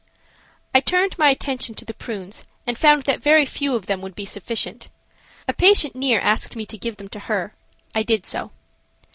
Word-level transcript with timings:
I 0.73 0.79
turned 0.79 1.15
my 1.19 1.27
attention 1.29 1.75
to 1.75 1.85
the 1.85 1.93
prunes 1.93 2.43
and 2.65 2.75
found 2.75 3.03
that 3.03 3.21
very 3.21 3.45
few 3.45 3.75
of 3.75 3.85
them 3.85 4.01
would 4.01 4.15
be 4.15 4.25
sufficient. 4.25 4.89
A 5.47 5.53
patient 5.53 5.95
near 5.95 6.19
asked 6.19 6.55
me 6.55 6.65
to 6.65 6.75
give 6.79 6.97
them 6.97 7.07
to 7.09 7.19
her. 7.19 7.53
I 7.93 8.01
did 8.01 8.25
so. 8.25 8.49